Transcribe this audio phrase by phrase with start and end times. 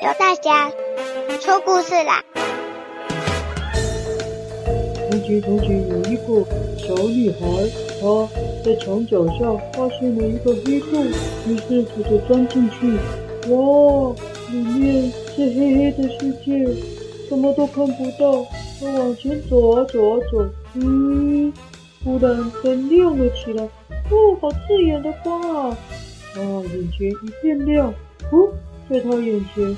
[0.00, 0.70] 由大家
[1.40, 2.22] 说故事啦。
[5.10, 6.44] 从前从前有一个
[6.76, 7.40] 小女孩，
[8.00, 8.28] 她
[8.64, 11.04] 在墙角下发现了一个黑洞，
[11.48, 12.92] 于是她就钻进去。
[13.52, 14.14] 哇，
[14.52, 16.64] 里面是黑黑的世界，
[17.28, 18.44] 什么都看不到。
[18.78, 21.52] 她往前走啊走啊走，嗯，
[22.04, 23.64] 突然灯亮了起来。
[23.64, 25.76] 哦，好刺眼的光啊！
[26.36, 26.40] 啊，
[26.72, 27.92] 眼前一片亮。
[28.30, 28.48] 哦，
[28.88, 29.68] 在他眼前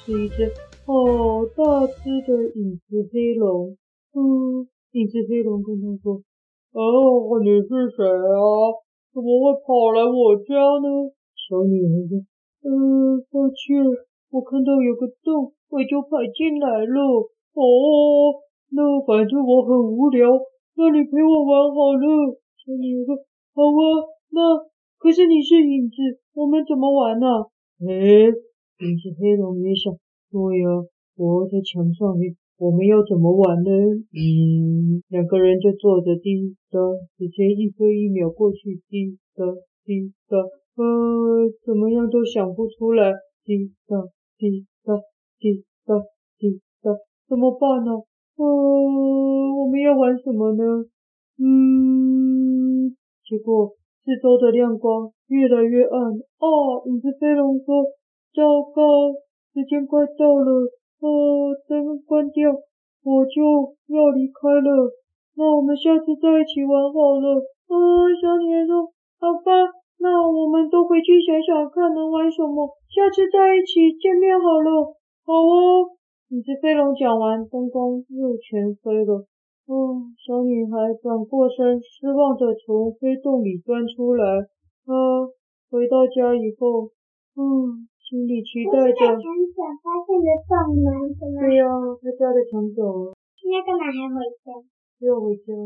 [0.00, 0.48] 是一只
[0.86, 3.76] 好大只的影子黑龙。
[4.16, 4.64] 嗯。
[4.92, 6.22] 影子黑龙跟他说
[6.72, 8.00] ：“哦，你是谁？
[8.06, 8.40] 啊？
[9.12, 12.24] 怎么会跑来我家呢？”小女孩说
[12.64, 13.84] ：“嗯，抱歉，
[14.30, 17.28] 我看到有个洞，我就跑进来了。
[17.52, 18.40] 哦，
[18.70, 20.30] 那反正我很无聊，
[20.78, 22.32] 那你陪我玩好了。”
[22.64, 23.16] 小女孩说
[23.52, 24.40] ：“好啊，那
[24.96, 27.26] 可是你是影子，我们怎么玩呢？”
[27.82, 28.30] 哎，
[28.84, 29.96] 影子黑龙也想
[30.30, 30.68] ：“对呀，
[31.16, 33.70] 我在墙上面。”我们要怎么玩呢？
[34.14, 36.78] 嗯，两个人就坐着滴答，
[37.18, 39.42] 时间一分一秒过去，滴答
[39.84, 43.12] 滴答，呃，怎么样都想不出来，
[43.44, 43.96] 滴答
[44.38, 44.94] 滴答
[45.40, 45.98] 滴答
[46.38, 46.94] 滴答，
[47.28, 47.90] 怎么办呢？
[48.36, 50.62] 呃，我们要玩什么呢？
[51.42, 52.94] 嗯，
[53.26, 53.74] 结果
[54.04, 56.00] 四周的亮光越来越暗，
[56.38, 57.82] 哦，影子飞龙说
[58.34, 59.14] ：“糟糕，
[59.54, 60.68] 时间快到了。”
[61.04, 62.48] 哦，灯关掉，
[63.04, 63.42] 我就
[63.92, 64.88] 要离开了。
[65.36, 67.44] 那我们下次再一起玩好了。
[67.68, 67.76] 嗯，
[68.16, 68.88] 小女孩说
[69.20, 69.52] ：“好吧，
[70.00, 74.96] 那我们都回去想想看能玩什么，下次再一起见面好了。”
[75.28, 75.92] 好哦。
[76.30, 79.26] 影子飞龙讲完，灯光又全黑了。
[79.68, 84.24] 哦，小女孩转过身，失望地从黑洞里钻出来。
[84.88, 85.28] 啊，
[85.70, 86.88] 回到家以后，
[87.36, 87.88] 嗯。
[88.04, 89.00] 心里期待着。
[89.16, 90.92] 墙角发现的洞吗？
[91.40, 91.64] 对呀，
[92.02, 93.16] 他家的墙角。
[93.40, 94.52] 现在干嘛还回家？
[95.00, 95.56] 要回家。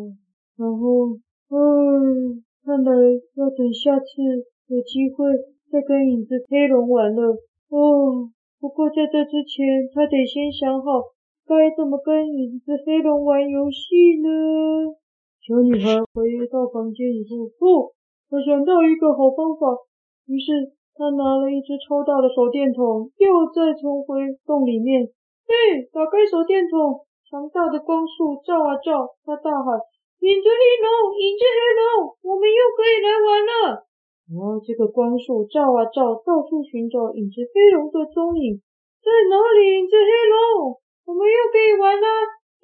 [0.55, 1.19] 然后，
[1.51, 2.91] 嗯，看来
[3.35, 4.07] 要等下次
[4.71, 5.27] 有机会
[5.71, 7.35] 再跟影子黑龙玩了。
[7.71, 8.31] 哦，
[8.61, 11.11] 不过在这之前，他得先想好
[11.45, 14.95] 该怎么跟影子黑龙玩游戏呢。
[15.43, 17.91] 小女孩回到房间以后，哦，
[18.31, 19.75] 她想到一个好方法，
[20.27, 20.78] 于是。
[20.99, 25.07] 他拿了一只超大的手电筒，又再冲回洞里面。
[25.47, 29.79] 嘿，打开手电筒，强大的光束照啊照，他大喊
[30.19, 33.87] ：“影子黑龙，影子黑龙，我们又可以来玩了！”
[34.35, 38.59] 哇，这个光束照啊照，到处寻找影子黑龙的踪影，
[38.99, 39.79] 在哪里？
[39.79, 42.07] 影子黑龙，我们又可以玩了！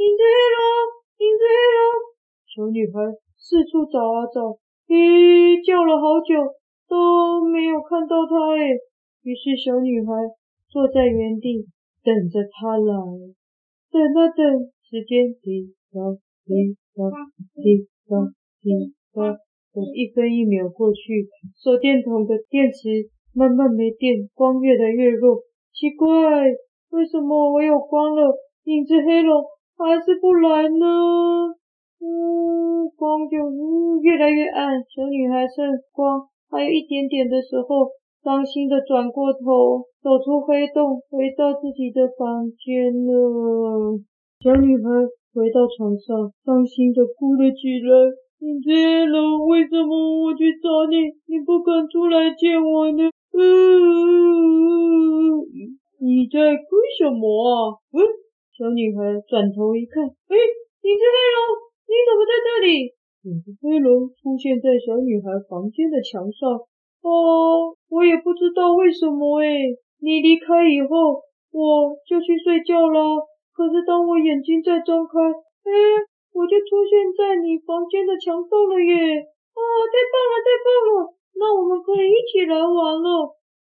[0.02, 0.58] 影子黑龙，
[1.22, 1.80] 影子黑龙，
[2.50, 4.58] 小女孩四处找啊找，
[4.90, 6.34] 嘿，叫了好久。
[6.88, 8.76] 都没有看到他哎，
[9.22, 10.12] 于是小女孩
[10.68, 11.66] 坐在原地
[12.02, 12.94] 等着他来，
[13.90, 16.00] 等啊等，时间滴答
[16.44, 17.10] 滴答
[17.62, 19.38] 滴答滴答，
[19.72, 25.40] 等一分一秒过去，手电筒的电池慢慢没电，光越来越弱。
[25.72, 26.06] 奇怪，
[26.90, 29.42] 为什么我有光了，影子黑龙
[29.76, 30.86] 还是不来呢？
[32.00, 33.38] 嗯，光就
[34.02, 36.28] 越来越暗，小女孩剩光。
[36.54, 37.90] 还有一点点的时候，
[38.22, 43.98] 伤心的转过头，走出黑洞，回到自己的房间了。
[44.38, 44.86] 小女孩
[45.34, 47.90] 回到床上，伤心的哭了起来。
[48.38, 49.90] 影子黑龙，为什么
[50.22, 53.10] 我去找你，你不肯出来见我呢？
[53.34, 53.42] 嗯，
[55.98, 56.62] 你在哭
[57.02, 57.82] 什么啊？
[57.90, 57.98] 嗯，
[58.54, 61.38] 小女孩转头一看，哎，影子黑龙，
[61.90, 62.94] 你怎么在这里？
[63.24, 66.60] 影子黑龙出现在小女孩房间的墙上。
[67.00, 73.24] 哦，我也不知道为什么诶，你离开以后，我就去睡觉了。
[73.56, 75.16] 可是当我眼睛再睁开，
[75.64, 75.72] 哎，
[76.36, 78.92] 我就出现在你房间的墙上了耶！
[78.92, 81.14] 啊，太棒了，太棒了！
[81.40, 83.08] 那我们可以一起来玩了。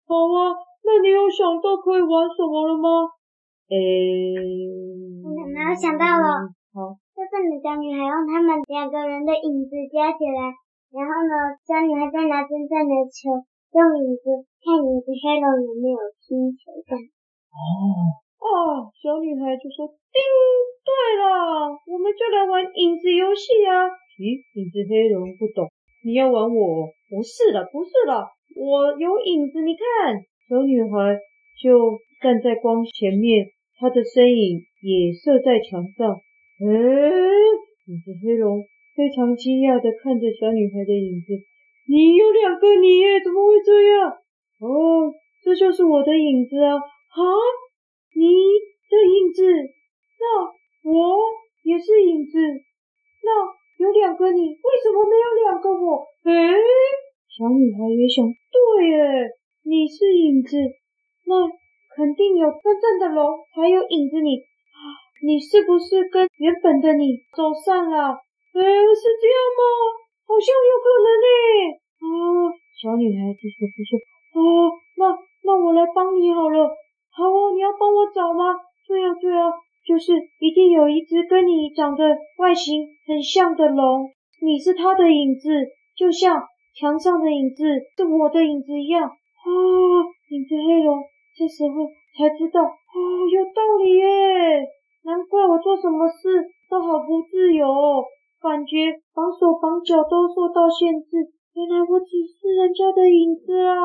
[0.07, 0.51] 好啊，
[0.83, 3.07] 那你有想到可以玩什么了吗？
[3.71, 4.35] 诶，
[5.23, 6.51] 我没有想到了。
[6.73, 6.99] 好。
[7.33, 10.53] 就是你小女孩用他们两个人的影子加起来，
[10.93, 13.41] 然后呢，小女孩再拿真正的球
[13.73, 16.93] 用影子看影子黑龙有没有星球感。
[16.93, 17.57] 哦
[18.37, 18.45] 哦，
[18.93, 20.21] 小女孩就说：“叮，
[20.85, 20.93] 对
[21.25, 23.89] 了，我们就来玩影子游戏啊！”
[24.21, 25.65] 咦，影子黑龙不懂，
[26.05, 26.85] 你要玩我？
[27.09, 28.13] 不是的，不是的，
[28.61, 30.21] 我有影子，你看。
[30.45, 31.17] 小女孩
[31.57, 33.49] 就站在光前面，
[33.81, 36.21] 她的身影也射在墙上。
[36.61, 36.69] 哎，
[37.89, 38.61] 影子黑龙
[38.93, 41.33] 非常惊讶地看着小女孩的影子。
[41.89, 43.19] 你有两个你耶？
[43.25, 44.13] 怎么会这样？
[44.61, 45.09] 哦，
[45.41, 46.77] 这就是我的影子啊！
[46.77, 47.19] 啊，
[48.13, 48.21] 你
[48.85, 49.43] 的影子，
[50.21, 50.45] 那
[50.93, 51.19] 我
[51.63, 53.29] 也是影子，那
[53.83, 56.05] 有两个你，为什么没有两个我？
[56.23, 56.53] 诶，
[57.27, 59.27] 小女孩也想，对耶，
[59.65, 60.55] 你是影子，
[61.25, 61.49] 那
[61.97, 64.37] 肯定有真正的龙，还有影子你。
[65.23, 68.11] 你是不是跟原本的你走散了？
[68.11, 69.63] 哎，是这样吗？
[70.27, 71.27] 好像有可能呢。
[72.03, 72.05] 啊，
[72.75, 73.95] 小女孩低头不说。
[74.35, 75.15] 哦，那
[75.47, 76.67] 那我来帮你好了。
[77.15, 78.59] 好哦，你要帮我找吗？
[78.85, 79.47] 对啊，对啊，
[79.87, 82.03] 就是一定有一只跟你长得
[82.37, 84.11] 外形很像的龙，
[84.41, 85.49] 你是它的影子，
[85.95, 86.43] 就像
[86.75, 87.63] 墙上的影子
[87.95, 89.07] 是我的影子一样。
[89.07, 89.47] 啊，
[90.29, 91.01] 影子黑龙，
[91.37, 91.87] 这时候
[92.17, 92.97] 才知道，啊，
[93.31, 94.67] 有道理耶。
[95.03, 98.03] 难怪我做什么事都好不自由哦，
[98.39, 101.27] 感觉绑手绑脚都受到限制。
[101.53, 103.77] 原来我只是人家的影子啊！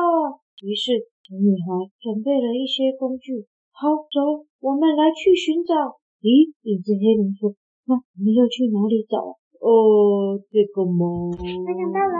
[0.63, 3.45] 于是小女孩准备了一些工具。
[3.71, 5.99] 好，走，我们来去寻找。
[6.23, 7.53] 咦，影子黑龙说
[7.87, 11.35] ：“那我们要去哪里找？”哦，这个吗？
[11.35, 12.17] 我想到了，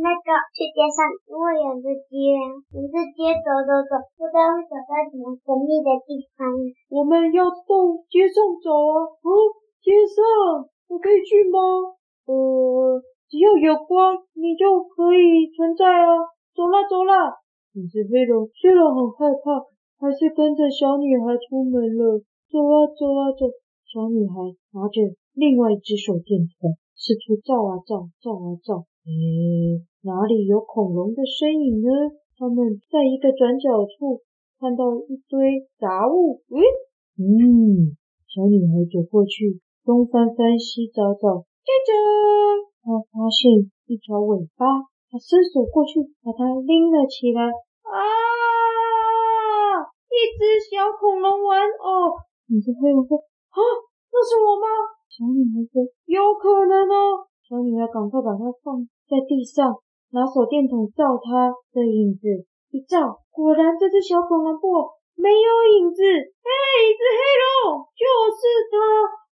[0.00, 2.32] 那个去街上，如果有只街，
[2.72, 6.48] 沿着街走走走，不知道会走到什么神秘的地方。
[6.88, 7.72] 我们要到
[8.08, 9.04] 街上走啊！
[9.04, 9.28] 哦，
[9.84, 11.60] 街上，我可以去吗？
[12.24, 16.24] 呃，只要有光，你就可以存在啊！
[16.56, 17.36] 走啦走啦！
[17.76, 19.60] 影子黑龙虽然很害怕，
[20.00, 22.24] 还是跟着小女孩出门了。
[22.48, 23.44] 走啊走啊走！
[23.84, 24.40] 小女孩
[24.72, 25.04] 拿着。
[25.38, 31.88] 另外一只手电筒四处照啊照，照啊照，诶，哪里有恐龙的身影呢？
[32.34, 34.22] 他们在一个转角处
[34.58, 36.58] 看到一堆杂物，诶，
[37.22, 37.94] 嗯，
[38.26, 41.94] 小女孩走过去，东翻翻西找找，接着
[42.82, 44.66] 她发现一条尾巴，
[45.06, 47.46] 她伸手过去把它拎了起来，
[47.86, 47.94] 啊，
[50.10, 53.18] 一只小恐龙玩偶，你这黑龙说，
[53.54, 53.62] 啊，
[54.10, 54.97] 那是我吗？
[55.18, 59.82] 小女孩说：“有可能哦。”小女孩赶快把它放在地上，
[60.14, 66.06] 拿手电筒照它的影子，一照，果然这只小恐龙布偶没有影子。
[66.06, 66.50] 哎，
[66.86, 68.78] 影子黑龙，就是它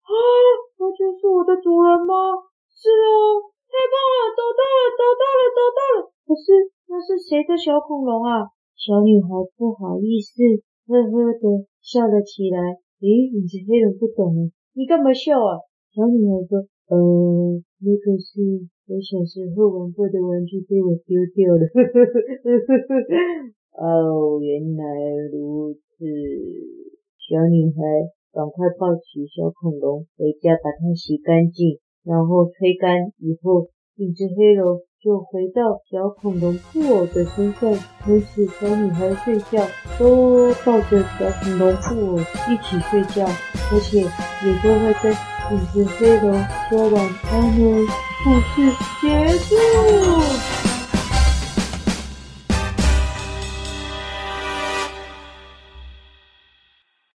[0.06, 0.14] 啊！
[0.78, 2.14] 它就是我的主人吗？
[2.70, 6.14] 是哦，太棒了，找到了，找到了，找到了。
[6.30, 8.54] 可是那是谁的小恐龙啊？
[8.78, 10.46] 小女孩不好意思，
[10.86, 12.78] 呵呵的笑了起来。
[13.02, 15.58] 咦，影子黑龙不懂了，你干嘛笑啊？
[15.94, 16.96] 小女孩说：“呃，
[17.84, 18.40] 那个是
[18.88, 21.68] 我小时候玩过的玩具，被我丢掉了。
[23.76, 24.86] ”哦，原来
[25.34, 26.06] 如此。
[27.20, 27.84] 小女孩
[28.32, 33.68] 赶快抱起小恐龙回家，把它洗干净，然后吹干以后，
[33.98, 37.74] 一只黑龙就回到小恐龙布偶的身上。
[38.00, 39.68] 从此，小女孩睡觉
[40.00, 42.18] 都抱着小恐龙布偶
[42.48, 45.12] 一起睡觉，而且也都会跟。
[45.52, 47.86] 影子黑龙说晚安喽，
[48.24, 48.72] 故事
[49.02, 50.21] 结束。